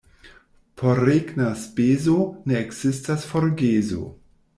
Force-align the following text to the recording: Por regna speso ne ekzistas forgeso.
Por 0.81 1.01
regna 1.09 1.49
speso 1.65 2.15
ne 2.53 2.57
ekzistas 2.63 3.29
forgeso. 3.35 4.01